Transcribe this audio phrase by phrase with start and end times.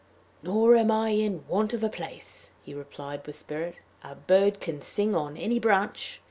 [0.41, 4.81] "Nor am I in want of a place," he replied, with spirit; "a bird can
[4.81, 6.19] sing on any branch.